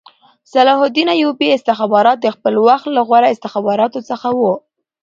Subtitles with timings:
[0.45, 4.53] د صلاح الدین ایوبي استخبارات د خپل وخت له غوره استخباراتو څخه وو